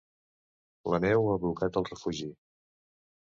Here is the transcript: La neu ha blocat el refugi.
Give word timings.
La 0.93 0.99
neu 1.03 1.27
ha 1.33 1.37
blocat 1.45 1.77
el 1.81 1.87
refugi. 1.91 2.31